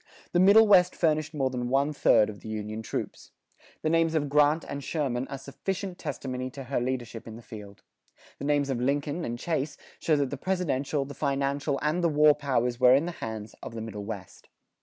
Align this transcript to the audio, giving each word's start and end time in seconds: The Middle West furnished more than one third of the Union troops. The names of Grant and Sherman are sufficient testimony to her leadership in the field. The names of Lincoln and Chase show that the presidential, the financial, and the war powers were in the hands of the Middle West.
The 0.31 0.39
Middle 0.39 0.67
West 0.67 0.95
furnished 0.95 1.31
more 1.31 1.51
than 1.51 1.69
one 1.69 1.93
third 1.93 2.27
of 2.31 2.39
the 2.39 2.49
Union 2.49 2.81
troops. 2.81 3.29
The 3.83 3.89
names 3.91 4.15
of 4.15 4.29
Grant 4.29 4.63
and 4.67 4.83
Sherman 4.83 5.27
are 5.27 5.37
sufficient 5.37 5.99
testimony 5.99 6.49
to 6.49 6.63
her 6.63 6.81
leadership 6.81 7.27
in 7.27 7.35
the 7.35 7.43
field. 7.43 7.83
The 8.39 8.45
names 8.45 8.71
of 8.71 8.81
Lincoln 8.81 9.23
and 9.23 9.37
Chase 9.37 9.77
show 9.99 10.15
that 10.15 10.31
the 10.31 10.37
presidential, 10.37 11.05
the 11.05 11.13
financial, 11.13 11.77
and 11.83 12.03
the 12.03 12.09
war 12.09 12.33
powers 12.33 12.79
were 12.79 12.95
in 12.95 13.05
the 13.05 13.11
hands 13.11 13.53
of 13.61 13.75
the 13.75 13.81
Middle 13.81 14.03
West. 14.03 14.49